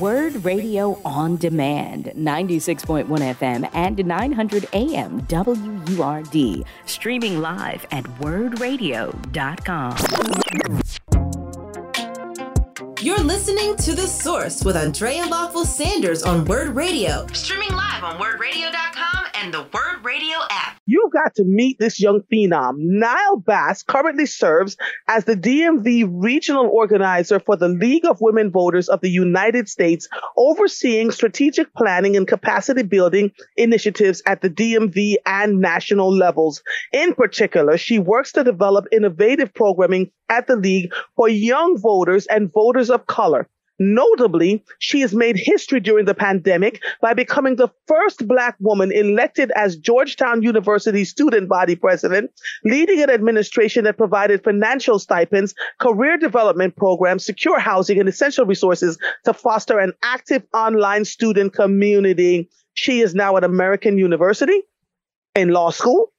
[0.00, 6.64] Word Radio on Demand, 96.1 FM and 900 AM WURD.
[6.86, 9.96] Streaming live at wurdradio.com.
[13.00, 17.26] You're listening to The Source with Andrea Lawful Sanders on Word Radio.
[17.32, 20.78] Streaming live on wurdradio.com and the Word Radio app.
[20.86, 22.74] You got to meet this young phenom.
[22.78, 24.76] Nile Blass currently serves
[25.08, 30.08] as the DMV regional organizer for the League of Women Voters of the United States,
[30.36, 36.62] overseeing strategic planning and capacity building initiatives at the DMV and national levels.
[36.92, 42.52] In particular, she works to develop innovative programming at the League for young voters and
[42.52, 43.48] voters of color.
[43.78, 49.50] Notably, she has made history during the pandemic by becoming the first Black woman elected
[49.54, 52.30] as Georgetown University student body president,
[52.64, 58.98] leading an administration that provided financial stipends, career development programs, secure housing, and essential resources
[59.24, 62.48] to foster an active online student community.
[62.72, 64.62] She is now at American University
[65.34, 66.12] in law school,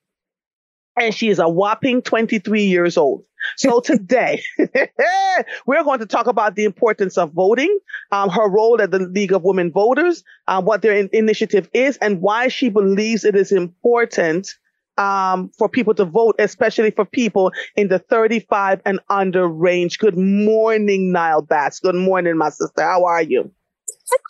[0.95, 3.26] and she is a whopping 23 years old.
[3.55, 4.43] So today,
[5.65, 7.79] we're going to talk about the importance of voting,
[8.11, 11.97] um, her role at the League of Women Voters, um, what their in- initiative is,
[11.97, 14.53] and why she believes it is important
[14.97, 19.99] um, for people to vote, especially for people in the 35 and under range.
[19.99, 21.79] Good morning, Nile Blass.
[21.79, 22.81] Good morning, my sister.
[22.81, 23.51] How are you?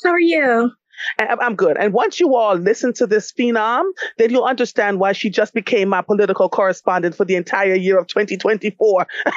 [0.03, 0.71] How are you?
[1.19, 1.77] I'm good.
[1.77, 3.83] And once you all listen to this phenom,
[4.17, 8.07] then you'll understand why she just became my political correspondent for the entire year of
[8.07, 9.07] 2024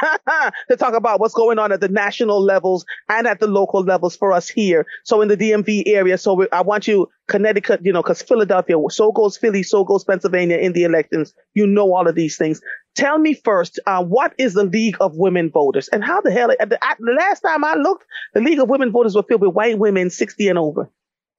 [0.70, 4.17] to talk about what's going on at the national levels and at the local levels
[4.17, 4.86] for us here.
[5.05, 6.19] So in the DMV area.
[6.19, 10.05] So we, I want you, Connecticut, you know, because Philadelphia, so goes Philly, so goes
[10.05, 11.34] Pennsylvania in the elections.
[11.55, 12.61] You know all of these things.
[12.97, 16.48] Tell me first, uh, what is the League of Women Voters and how the hell,
[16.48, 19.78] the, the last time I looked, the League of Women Voters were filled with white
[19.78, 20.91] women 60 and over.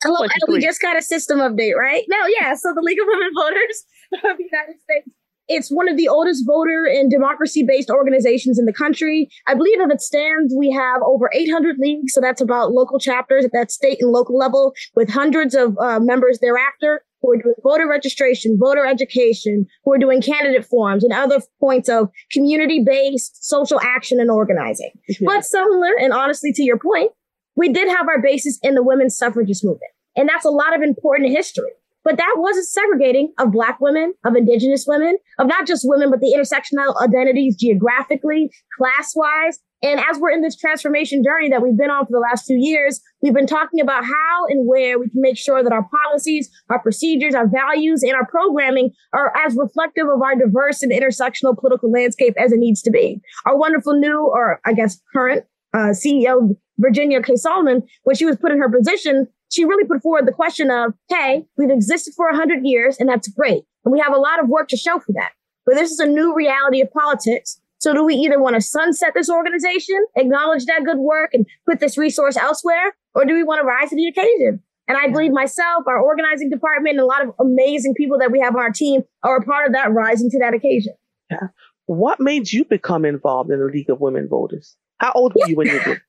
[0.03, 2.03] Hello, we just got a system update, right?
[2.09, 2.55] No, yeah.
[2.55, 5.09] So the League of Women Voters of the United States.
[5.47, 9.29] It's one of the oldest voter and democracy based organizations in the country.
[9.47, 12.13] I believe if it stands, we have over 800 leagues.
[12.13, 15.99] So that's about local chapters at that state and local level with hundreds of uh,
[15.99, 21.13] members thereafter who are doing voter registration, voter education, who are doing candidate forums and
[21.13, 24.91] other points of community based social action and organizing.
[25.07, 25.17] Yeah.
[25.25, 27.11] But similar, and honestly, to your point,
[27.55, 29.91] we did have our basis in the women's suffragist movement.
[30.15, 31.71] And that's a lot of important history.
[32.03, 36.19] But that wasn't segregating of Black women, of Indigenous women, of not just women, but
[36.19, 39.59] the intersectional identities geographically, class wise.
[39.83, 42.57] And as we're in this transformation journey that we've been on for the last two
[42.57, 46.49] years, we've been talking about how and where we can make sure that our policies,
[46.69, 51.57] our procedures, our values, and our programming are as reflective of our diverse and intersectional
[51.57, 53.21] political landscape as it needs to be.
[53.45, 58.37] Our wonderful new, or I guess current uh, CEO, Virginia Kase Solomon, when she was
[58.37, 62.25] put in her position, she really put forward the question of, hey, we've existed for
[62.27, 63.63] 100 years and that's great.
[63.85, 65.31] And we have a lot of work to show for that.
[65.65, 67.59] But this is a new reality of politics.
[67.79, 71.79] So do we either want to sunset this organization, acknowledge that good work and put
[71.79, 72.95] this resource elsewhere?
[73.13, 74.61] Or do we want to rise to the occasion?
[74.87, 78.39] And I believe myself, our organizing department, and a lot of amazing people that we
[78.39, 80.93] have on our team are a part of that rising to that occasion.
[81.29, 81.47] Yeah.
[81.85, 84.75] What made you become involved in the League of Women Voters?
[84.99, 86.01] How old were you when you did?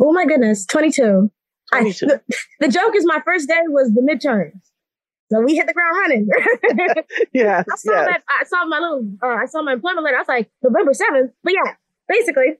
[0.00, 1.30] Oh my goodness, 22.
[1.72, 2.20] I, the,
[2.60, 4.58] the, joke is my first day was the midterms.
[5.30, 6.28] So we hit the ground running.
[7.34, 7.62] yeah.
[7.70, 8.06] I saw yes.
[8.06, 10.16] that I saw my little uh, I saw my employment letter.
[10.16, 11.32] I was like, November 7th.
[11.44, 11.74] But yeah,
[12.08, 12.56] basically,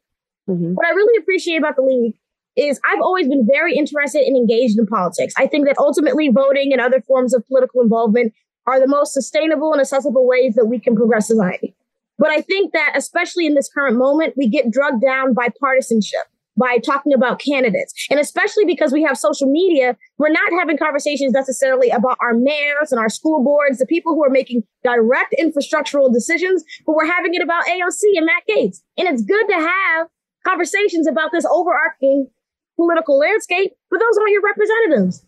[0.49, 0.75] mm-hmm.
[0.75, 2.15] what I really appreciate about the league
[2.57, 5.33] is I've always been very interested and engaged in politics.
[5.39, 8.35] I think that ultimately voting and other forms of political involvement
[8.67, 11.75] are the most sustainable and accessible ways that we can progress society.
[12.19, 16.27] But I think that especially in this current moment, we get drugged down by partisanship
[16.59, 17.95] by talking about candidates.
[18.11, 22.91] And especially because we have social media, we're not having conversations necessarily about our mayors
[22.91, 27.35] and our school boards, the people who are making direct infrastructural decisions, but we're having
[27.35, 28.79] it about AOC and Matt Gaetz.
[28.97, 30.09] And it's good to have
[30.47, 32.29] conversations about this overarching
[32.77, 35.25] political landscape, but those aren't your representatives.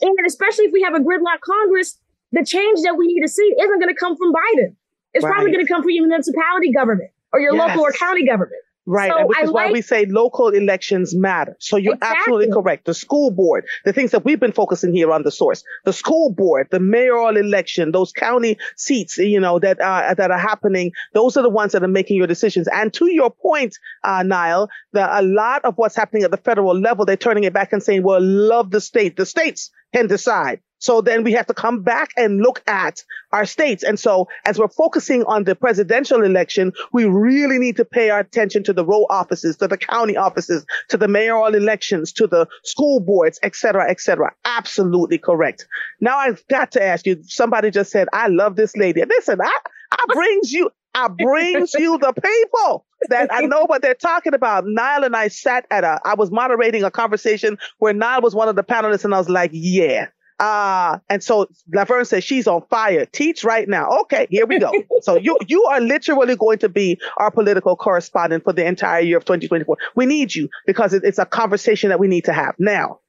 [0.00, 1.98] And especially if we have a gridlock Congress,
[2.32, 4.74] the change that we need to see isn't going to come from Biden.
[5.14, 5.32] It's right.
[5.32, 7.68] probably going to come from your municipality government or your yes.
[7.68, 8.60] local or county government.
[8.88, 9.10] Right.
[9.10, 11.56] So which is like, why we say local elections matter.
[11.58, 12.18] So you're exactly.
[12.18, 12.84] absolutely correct.
[12.84, 16.30] The school board, the things that we've been focusing here on the source, the school
[16.30, 20.92] board, the mayoral election, those county seats, you know, that, uh, that are happening.
[21.14, 22.68] Those are the ones that are making your decisions.
[22.72, 26.78] And to your point, uh, Nile, the, a lot of what's happening at the federal
[26.78, 29.16] level, they're turning it back and saying, well, love the state.
[29.16, 30.60] The states can decide.
[30.78, 33.02] So then we have to come back and look at
[33.32, 33.82] our states.
[33.82, 38.20] And so as we're focusing on the presidential election, we really need to pay our
[38.20, 42.46] attention to the row offices, to the county offices, to the mayoral elections, to the
[42.64, 44.32] school boards, et cetera, et cetera.
[44.44, 45.66] Absolutely correct.
[46.00, 49.02] Now I've got to ask you, somebody just said, I love this lady.
[49.04, 49.58] Listen, I,
[49.92, 54.64] I brings you, I brings you the people that I know what they're talking about.
[54.66, 58.48] Nile and I sat at a, I was moderating a conversation where Nile was one
[58.48, 60.06] of the panelists and I was like, yeah,
[60.38, 63.06] uh, and so Laverne says she's on fire.
[63.06, 63.88] Teach right now.
[64.02, 64.70] Okay, here we go.
[65.02, 69.16] so you you are literally going to be our political correspondent for the entire year
[69.16, 69.76] of 2024.
[69.94, 72.54] We need you because it, it's a conversation that we need to have.
[72.58, 73.00] Now,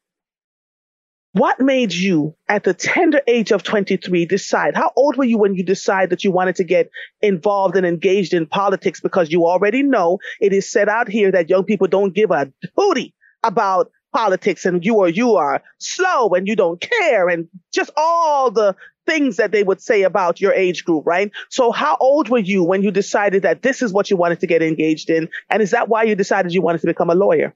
[1.33, 4.75] what made you at the tender age of 23 decide?
[4.75, 6.89] How old were you when you decided that you wanted to get
[7.21, 8.99] involved and engaged in politics?
[8.99, 12.51] Because you already know it is set out here that young people don't give a
[12.77, 13.13] hootie
[13.43, 18.49] about politics and you are you are slow and you don't care and just all
[18.49, 18.75] the
[19.05, 21.31] things that they would say about your age group, right?
[21.49, 24.47] So how old were you when you decided that this is what you wanted to
[24.47, 25.29] get engaged in?
[25.49, 27.53] And is that why you decided you wanted to become a lawyer?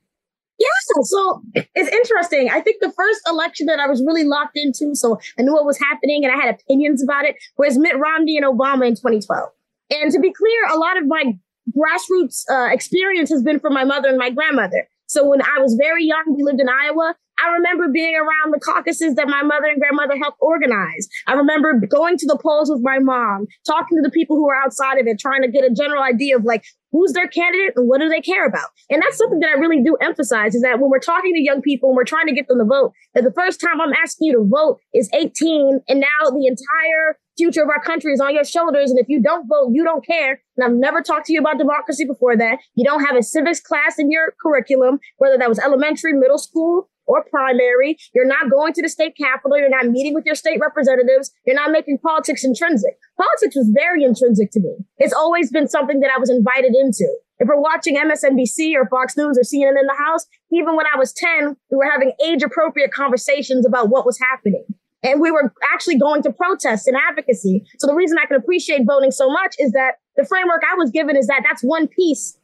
[0.61, 2.49] Yeah, so it's interesting.
[2.51, 5.65] I think the first election that I was really locked into, so I knew what
[5.65, 9.49] was happening and I had opinions about it, was Mitt Romney and Obama in 2012.
[9.89, 11.33] And to be clear, a lot of my
[11.75, 14.87] grassroots uh, experience has been from my mother and my grandmother.
[15.07, 17.15] So when I was very young, we lived in Iowa.
[17.41, 21.07] I remember being around the caucuses that my mother and grandmother helped organize.
[21.27, 24.55] I remember going to the polls with my mom, talking to the people who were
[24.55, 27.87] outside of it, trying to get a general idea of like who's their candidate and
[27.87, 28.69] what do they care about.
[28.89, 31.61] And that's something that I really do emphasize is that when we're talking to young
[31.61, 34.27] people and we're trying to get them to vote, that the first time I'm asking
[34.27, 38.35] you to vote is 18 and now the entire future of our country is on
[38.35, 38.91] your shoulders.
[38.91, 40.41] And if you don't vote, you don't care.
[40.57, 42.59] And I've never talked to you about democracy before that.
[42.75, 46.89] You don't have a civics class in your curriculum, whether that was elementary, middle school,
[47.11, 47.97] or primary.
[48.15, 49.57] You're not going to the state capitol.
[49.57, 51.31] You're not meeting with your state representatives.
[51.45, 52.97] You're not making politics intrinsic.
[53.17, 54.77] Politics was very intrinsic to me.
[54.97, 57.05] It's always been something that I was invited into.
[57.39, 60.97] If we're watching MSNBC or Fox News or CNN in the house, even when I
[60.97, 64.63] was 10, we were having age appropriate conversations about what was happening.
[65.03, 67.65] And we were actually going to protests and advocacy.
[67.79, 70.91] So the reason I can appreciate voting so much is that the framework I was
[70.91, 72.37] given is that that's one piece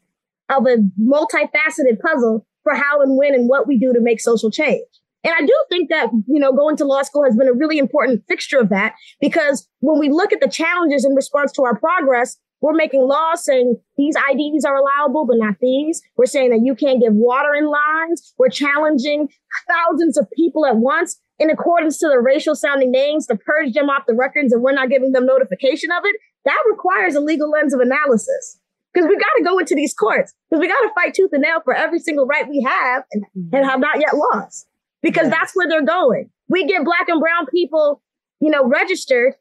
[0.49, 4.51] of a multifaceted puzzle for how and when and what we do to make social
[4.51, 4.85] change.
[5.23, 7.79] And I do think that, you know, going to law school has been a really
[7.79, 11.77] important fixture of that because when we look at the challenges in response to our
[11.77, 16.01] progress, we're making laws saying these IDs are allowable, but not these.
[16.15, 18.33] We're saying that you can't give water in lines.
[18.37, 19.29] We're challenging
[19.67, 23.89] thousands of people at once in accordance to the racial sounding names to purge them
[23.89, 26.15] off the records and we're not giving them notification of it,
[26.45, 28.59] that requires a legal lens of analysis.
[28.97, 31.43] Because we got to go into these courts because we got to fight tooth and
[31.43, 34.67] nail for every single right we have and, and have not yet lost
[35.03, 36.31] because that's where they're going.
[36.49, 38.01] We get black and brown people,
[38.39, 39.35] you know, registered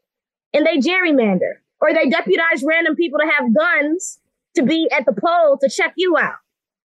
[0.52, 4.18] and they gerrymander or they deputize random people to have guns
[4.56, 6.36] to be at the poll to check you out,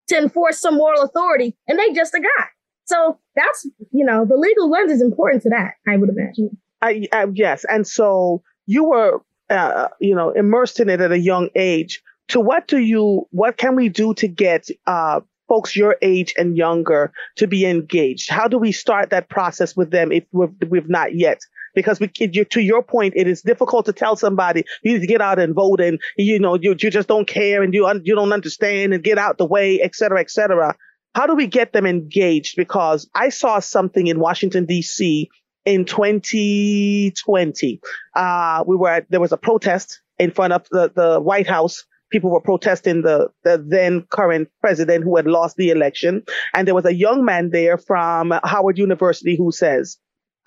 [0.07, 1.57] to enforce some moral authority.
[1.68, 2.45] And they just a guy.
[2.85, 6.57] So that's, you know, the legal lens is important to that, I would imagine.
[6.81, 7.65] I, I yes.
[7.68, 12.01] And so you were, uh, you know, immersed in it at a young age.
[12.31, 16.56] To what do you, what can we do to get, uh, folks your age and
[16.56, 18.30] younger to be engaged?
[18.30, 21.39] How do we start that process with them if we've, we've not yet?
[21.74, 25.22] Because we, to your point, it is difficult to tell somebody you need to get
[25.22, 28.33] out and vote and, you know, you, you just don't care and you, you don't
[28.33, 30.75] understand and get out the way, et cetera, et cetera
[31.13, 32.56] how do we get them engaged?
[32.56, 35.30] Because I saw something in Washington D.C.
[35.66, 37.81] in 2020.
[38.16, 41.85] Uh, we were at, there was a protest in front of the, the White House.
[42.11, 46.23] People were protesting the, the then current president who had lost the election.
[46.53, 49.97] And there was a young man there from Howard University who says,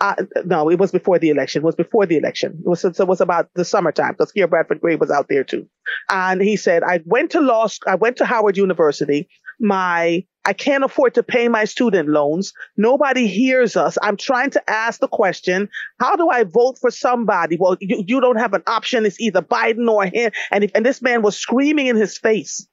[0.01, 1.61] uh, no, it was before the election.
[1.61, 2.61] It was before the election.
[2.65, 5.67] It was, it was about the summertime because Keir Bradford-Grey was out there too.
[6.09, 9.27] And he said, I went to law, I went to Howard University.
[9.59, 12.53] My I can't afford to pay my student loans.
[12.77, 13.97] Nobody hears us.
[14.01, 17.57] I'm trying to ask the question, how do I vote for somebody?
[17.59, 19.05] Well, you, you don't have an option.
[19.05, 20.31] It's either Biden or him.
[20.51, 22.67] And if, and this man was screaming in his face.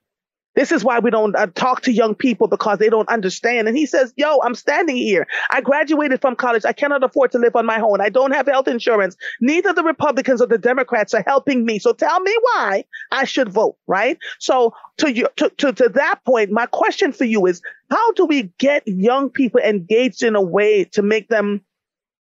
[0.55, 3.69] This is why we don't uh, talk to young people because they don't understand.
[3.69, 5.27] And he says, yo, I'm standing here.
[5.51, 6.65] I graduated from college.
[6.65, 8.01] I cannot afford to live on my own.
[8.01, 9.17] I don't have health insurance.
[9.41, 11.79] Neither the Republicans or the Democrats are helping me.
[11.79, 14.19] So tell me why I should vote, right?
[14.39, 18.27] So to you, to, to, to that point, my question for you is how do
[18.27, 21.63] we get young people engaged in a way to make them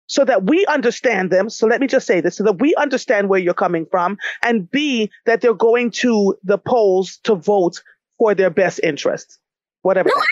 [0.07, 1.49] so that we understand them.
[1.49, 4.71] So let me just say this so that we understand where you're coming from and
[4.71, 7.83] B, that they're going to the polls to vote
[8.23, 9.41] for their best interest,
[9.81, 10.09] whatever.
[10.15, 10.23] No,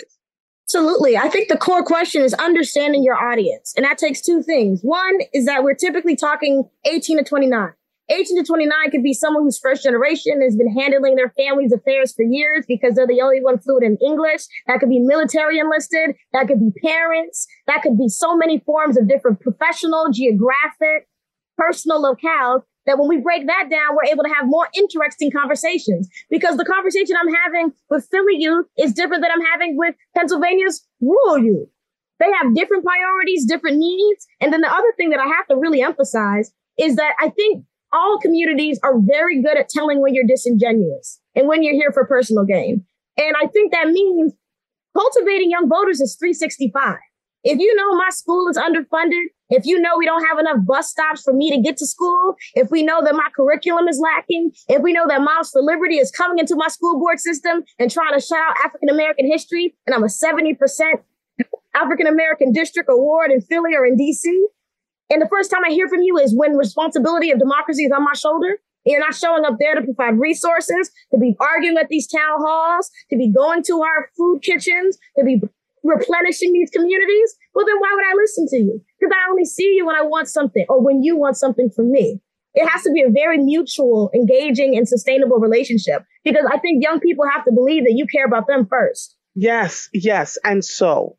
[0.69, 1.17] Absolutely.
[1.17, 3.75] I think the core question is understanding your audience.
[3.77, 4.79] And that takes two things.
[4.83, 7.73] One is that we're typically talking 18 to 29.
[8.09, 12.15] 18 to 29 could be someone who's first generation has been handling their family's affairs
[12.15, 14.43] for years because they're the only one fluent in English.
[14.69, 16.15] That could be military enlisted.
[16.33, 17.49] That could be parents.
[17.67, 21.09] That could be so many forms of different professional, geographic,
[21.59, 26.09] personal locales that when we break that down, we're able to have more interesting conversations
[26.29, 30.85] because the conversation I'm having with Philly youth is different than I'm having with Pennsylvania's
[31.01, 31.69] rural youth.
[32.19, 34.27] They have different priorities, different needs.
[34.41, 37.65] And then the other thing that I have to really emphasize is that I think
[37.93, 42.05] all communities are very good at telling when you're disingenuous and when you're here for
[42.07, 42.85] personal gain.
[43.17, 44.33] And I think that means
[44.97, 46.97] cultivating young voters is 365.
[47.45, 50.91] If you know my school is underfunded, if you know we don't have enough bus
[50.91, 54.53] stops for me to get to school, if we know that my curriculum is lacking,
[54.69, 57.91] if we know that Moms for Liberty is coming into my school board system and
[57.91, 60.57] trying to shout out African American history, and I'm a 70%
[61.75, 64.25] African American district award in Philly or in DC,
[65.11, 68.05] and the first time I hear from you is when responsibility of democracy is on
[68.05, 68.59] my shoulder.
[68.87, 72.39] And you're not showing up there to provide resources, to be arguing at these town
[72.41, 75.43] halls, to be going to our food kitchens, to be
[75.83, 77.35] replenishing these communities.
[77.55, 78.81] Well, then why would I listen to you?
[78.99, 81.91] Because I only see you when I want something or when you want something from
[81.91, 82.21] me.
[82.55, 86.99] It has to be a very mutual, engaging, and sustainable relationship because I think young
[86.99, 89.17] people have to believe that you care about them first.
[89.35, 90.37] Yes, yes.
[90.45, 91.17] And so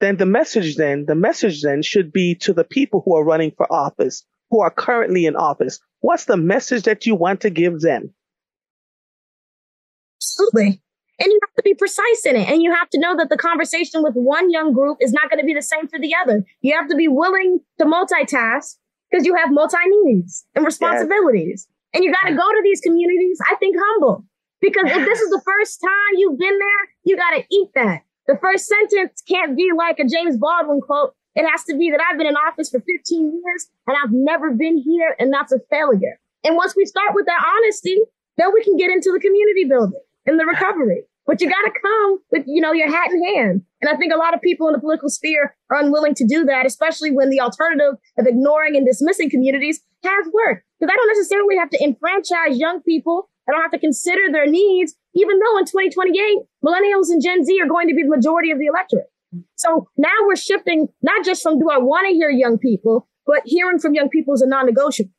[0.00, 3.52] then the message then, the message then should be to the people who are running
[3.56, 5.78] for office, who are currently in office.
[6.00, 8.12] What's the message that you want to give them?
[10.18, 10.82] Absolutely.
[11.20, 12.48] And you to be precise in it.
[12.48, 15.40] And you have to know that the conversation with one young group is not going
[15.40, 16.44] to be the same for the other.
[16.60, 18.76] You have to be willing to multitask
[19.10, 21.66] because you have multi needs and responsibilities.
[21.68, 21.76] Yes.
[21.94, 24.24] And you got to go to these communities, I think, humble.
[24.60, 28.02] Because if this is the first time you've been there, you got to eat that.
[28.26, 31.14] The first sentence can't be like a James Baldwin quote.
[31.34, 34.52] It has to be that I've been in office for 15 years and I've never
[34.52, 36.20] been here and that's a failure.
[36.44, 37.98] And once we start with that honesty,
[38.36, 41.04] then we can get into the community building and the recovery.
[41.26, 43.62] But you got to come with, you know, your hat in hand.
[43.80, 46.44] And I think a lot of people in the political sphere are unwilling to do
[46.46, 50.64] that, especially when the alternative of ignoring and dismissing communities has worked.
[50.80, 53.28] Because I don't necessarily have to enfranchise young people.
[53.48, 57.60] I don't have to consider their needs even though in 2028, millennials and Gen Z
[57.60, 59.10] are going to be the majority of the electorate.
[59.56, 63.42] So now we're shifting not just from do I want to hear young people, but
[63.44, 65.10] hearing from young people is a non-negotiable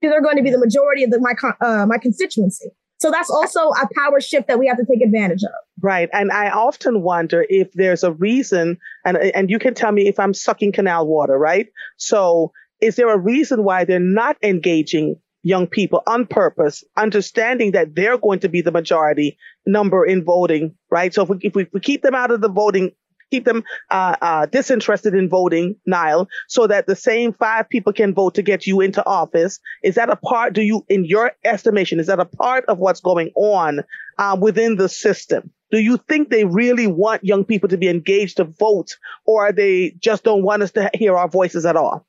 [0.00, 2.70] because they're going to be the majority of the, my uh, my constituency.
[3.00, 5.50] So that's also a power shift that we have to take advantage of.
[5.82, 10.08] Right, and I often wonder if there's a reason, and and you can tell me
[10.08, 11.68] if I'm sucking canal water, right?
[11.96, 17.94] So is there a reason why they're not engaging young people on purpose, understanding that
[17.94, 21.14] they're going to be the majority number in voting, right?
[21.14, 22.92] So if we, if we, if we keep them out of the voting,
[23.30, 28.14] keep them uh, uh, disinterested in voting, Nile, so that the same five people can
[28.14, 29.60] vote to get you into office.
[29.82, 30.52] Is that a part?
[30.52, 33.80] Do you, in your estimation, is that a part of what's going on
[34.18, 35.50] uh, within the system?
[35.70, 39.94] Do you think they really want young people to be engaged to vote, or they
[40.00, 42.06] just don't want us to hear our voices at all?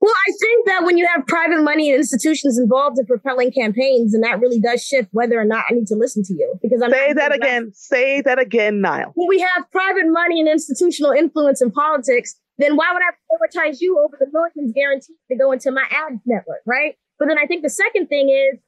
[0.00, 4.14] Well, I think that when you have private money and institutions involved in propelling campaigns,
[4.14, 6.54] and that really does shift whether or not I need to listen to you.
[6.62, 7.72] Because I'm say that again.
[7.74, 9.12] Say that again, Nile.
[9.14, 13.78] When we have private money and institutional influence in politics, then why would I prioritize
[13.80, 16.96] you over the millions guaranteed to go into my ad network, right?
[17.18, 18.60] But then I think the second thing is,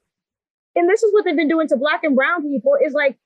[0.75, 3.19] and this is what they've been doing to black and brown people, is like,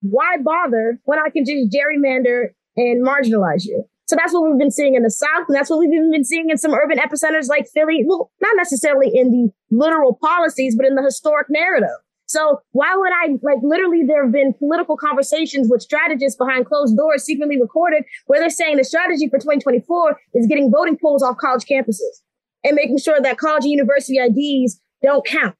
[0.00, 3.84] why bother when I can just gerrymander and marginalize you?
[4.12, 5.48] So that's what we've been seeing in the South.
[5.48, 8.04] And that's what we've even been seeing in some urban epicenters like Philly.
[8.06, 11.96] Well, not necessarily in the literal policies, but in the historic narrative.
[12.26, 16.94] So why would I like literally there have been political conversations with strategists behind closed
[16.94, 21.38] doors secretly recorded where they're saying the strategy for 2024 is getting voting polls off
[21.38, 22.20] college campuses
[22.64, 25.56] and making sure that college and university IDs don't count.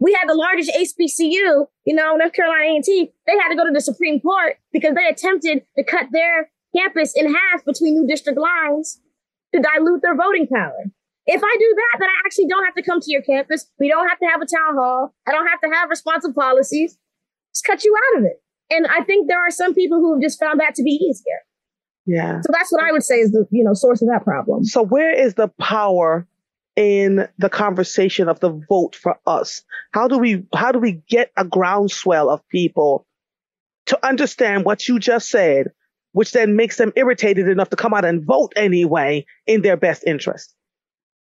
[0.00, 3.12] We had the largest HBCU, you know, North Carolina A&T.
[3.28, 7.12] They had to go to the Supreme Court because they attempted to cut their campus
[7.16, 9.00] in half between new district lines
[9.54, 10.84] to dilute their voting power.
[11.26, 13.70] If I do that, then I actually don't have to come to your campus.
[13.78, 15.14] We don't have to have a town hall.
[15.26, 16.98] I don't have to have responsive policies.
[17.54, 18.42] Just cut you out of it.
[18.70, 21.40] And I think there are some people who have just found that to be easier.
[22.06, 22.40] Yeah.
[22.40, 24.64] So that's what I would say is the, you know, source of that problem.
[24.64, 26.26] So where is the power
[26.74, 29.62] in the conversation of the vote for us?
[29.92, 33.06] How do we how do we get a groundswell of people
[33.86, 35.68] to understand what you just said
[36.12, 40.04] which then makes them irritated enough to come out and vote anyway in their best
[40.06, 40.54] interest.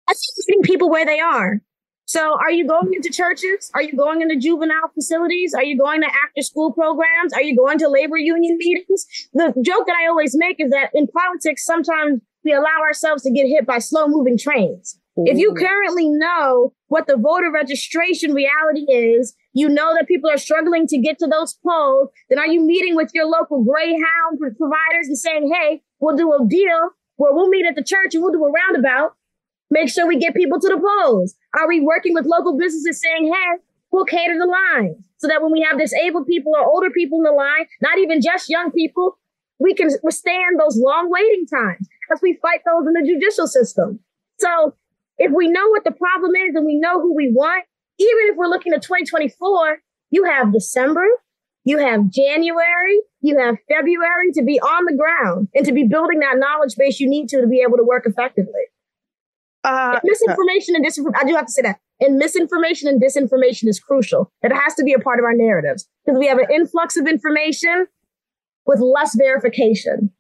[0.08, 1.60] I think meeting people where they are.
[2.06, 3.70] So are you going into churches?
[3.74, 5.54] Are you going into juvenile facilities?
[5.54, 7.32] Are you going to after school programs?
[7.32, 9.06] Are you going to labor union meetings?
[9.32, 13.30] The joke that I always make is that in politics, sometimes we allow ourselves to
[13.30, 14.98] get hit by slow moving trains.
[15.16, 20.38] If you currently know what the voter registration reality is, you know that people are
[20.38, 25.08] struggling to get to those polls, then are you meeting with your local Greyhound providers
[25.08, 28.32] and saying, hey, we'll do a deal where we'll meet at the church and we'll
[28.32, 29.14] do a roundabout
[29.72, 31.34] Make sure we get people to the polls.
[31.58, 35.50] Are we working with local businesses saying, hey, we'll cater the lines so that when
[35.50, 39.16] we have disabled people or older people in the line, not even just young people,
[39.58, 44.00] we can withstand those long waiting times as we fight those in the judicial system.
[44.38, 44.76] So
[45.22, 47.64] if we know what the problem is and we know who we want,
[47.98, 49.78] even if we're looking at 2024,
[50.10, 51.06] you have December,
[51.64, 56.18] you have January, you have February to be on the ground and to be building
[56.18, 58.64] that knowledge base you need to to be able to work effectively.
[59.62, 61.20] Uh, misinformation and disinformation.
[61.20, 61.78] I do have to say that.
[62.00, 64.32] And misinformation and disinformation is crucial.
[64.42, 67.06] It has to be a part of our narratives because we have an influx of
[67.06, 67.86] information
[68.66, 70.10] with less verification.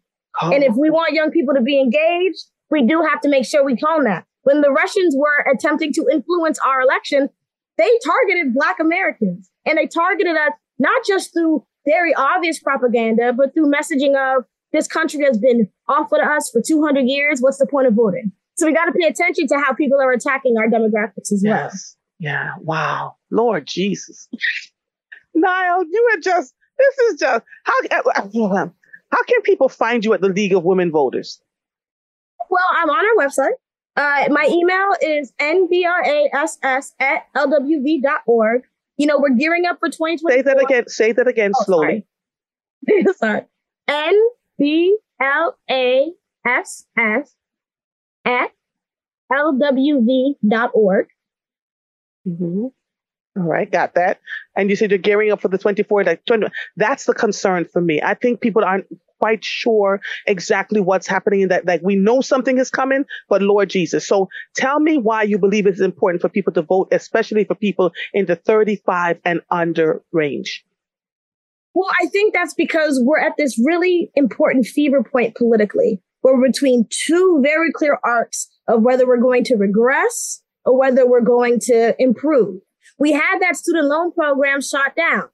[0.40, 0.52] Oh.
[0.52, 3.64] And if we want young people to be engaged, we do have to make sure
[3.64, 4.26] we tone that.
[4.42, 7.28] When the Russians were attempting to influence our election,
[7.78, 13.54] they targeted Black Americans and they targeted us not just through very obvious propaganda, but
[13.54, 17.40] through messaging of this country has been awful to us for 200 years.
[17.40, 18.32] What's the point of voting?
[18.56, 21.64] So we got to pay attention to how people are attacking our demographics as well.
[21.64, 21.96] Yes.
[22.18, 22.50] Yeah.
[22.60, 23.16] Wow.
[23.30, 24.28] Lord Jesus.
[25.34, 30.28] Nile, you are just, this is just, how, how can people find you at the
[30.28, 31.40] League of Women Voters?
[32.50, 33.54] Well, I'm on our website.
[33.94, 38.62] Uh, my email is nblass at lwv.org.
[38.96, 40.36] You know, we're gearing up for 2020.
[40.36, 40.88] Say that again.
[40.88, 42.06] Say that again oh, slowly.
[42.88, 43.04] Sorry.
[43.16, 43.42] sorry.
[43.88, 44.20] N
[44.58, 46.12] B L A
[46.46, 47.34] S S
[48.24, 48.50] at
[49.30, 51.06] lwv.org.
[52.26, 52.66] Mm-hmm.
[53.34, 54.20] All right, got that.
[54.56, 56.04] And you said you're gearing up for the 24.
[56.04, 58.00] Like 20, that's the concern for me.
[58.02, 58.86] I think people aren't
[59.22, 61.42] quite sure exactly what's happening.
[61.42, 64.06] In that like we know something is coming, but Lord Jesus.
[64.06, 67.92] So tell me why you believe it's important for people to vote, especially for people
[68.12, 70.64] in the 35 and under range.
[71.74, 76.86] Well, I think that's because we're at this really important fever point politically we're between
[76.88, 81.94] two very clear arcs of whether we're going to regress or whether we're going to
[81.98, 82.60] improve.
[82.98, 85.24] We had that student loan program shot down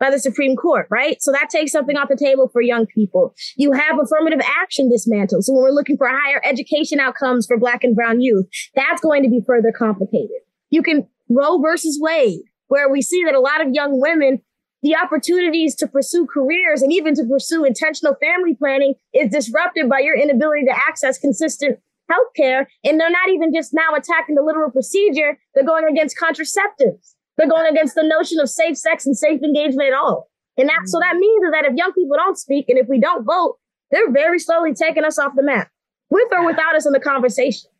[0.00, 1.22] by the Supreme Court, right?
[1.22, 3.34] So that takes something off the table for young people.
[3.56, 5.44] You have affirmative action dismantled.
[5.44, 9.22] So when we're looking for higher education outcomes for black and brown youth, that's going
[9.22, 10.30] to be further complicated.
[10.70, 14.42] You can Roe versus Wade, where we see that a lot of young women
[14.84, 20.00] the opportunities to pursue careers and even to pursue intentional family planning is disrupted by
[20.00, 21.78] your inability to access consistent
[22.12, 22.66] healthcare.
[22.84, 27.13] And they're not even just now attacking the literal procedure, they're going against contraceptives.
[27.36, 30.30] They're going against the notion of safe sex and safe engagement at all.
[30.56, 33.00] And that, so that means is that if young people don't speak and if we
[33.00, 33.58] don't vote,
[33.90, 35.70] they're very slowly taking us off the map
[36.10, 37.70] with or without us in the conversation.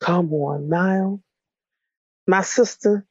[0.00, 1.20] Come on, Nile.
[2.26, 3.06] My sister,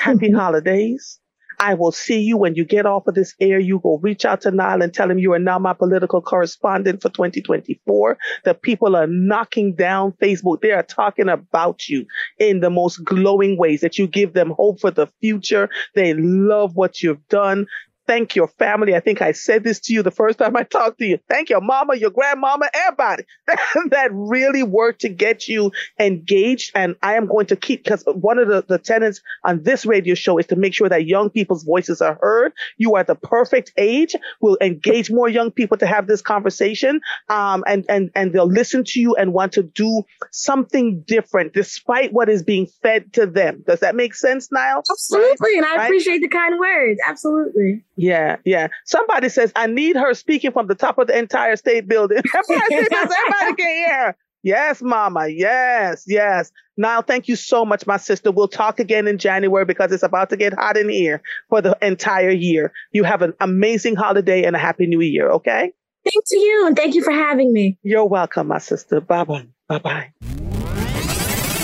[0.00, 1.20] happy holidays.
[1.60, 3.58] I will see you when you get off of this air.
[3.58, 7.02] You go reach out to Nile and tell him you are now my political correspondent
[7.02, 8.16] for 2024.
[8.44, 10.60] The people are knocking down Facebook.
[10.60, 12.06] They are talking about you
[12.38, 15.68] in the most glowing ways that you give them hope for the future.
[15.94, 17.66] They love what you've done
[18.08, 18.96] thank your family.
[18.96, 21.18] I think I said this to you the first time I talked to you.
[21.28, 26.72] Thank your mama, your grandmama, everybody that really worked to get you engaged.
[26.74, 30.14] And I am going to keep, because one of the, the tenants on this radio
[30.14, 32.52] show is to make sure that young people's voices are heard.
[32.78, 34.16] You are the perfect age.
[34.40, 37.00] We'll engage more young people to have this conversation.
[37.28, 42.14] Um, and, and, and they'll listen to you and want to do something different despite
[42.14, 43.64] what is being fed to them.
[43.66, 44.82] Does that make sense, Nile?
[44.90, 45.36] Absolutely.
[45.40, 45.56] Right?
[45.58, 45.84] And I right?
[45.84, 47.00] appreciate the kind words.
[47.06, 47.84] Absolutely.
[47.98, 48.68] Yeah, yeah.
[48.84, 52.18] Somebody says, I need her speaking from the top of the entire state building.
[52.34, 54.16] Everybody, everybody can hear.
[54.44, 55.26] Yes, mama.
[55.26, 56.52] Yes, yes.
[56.76, 58.30] Now, thank you so much, my sister.
[58.30, 61.76] We'll talk again in January because it's about to get hot in here for the
[61.82, 62.72] entire year.
[62.92, 65.72] You have an amazing holiday and a happy new year, okay?
[66.04, 67.78] Thank you, and thank you for having me.
[67.82, 69.00] You're welcome, my sister.
[69.00, 69.48] Bye bye.
[69.68, 70.12] Bye bye.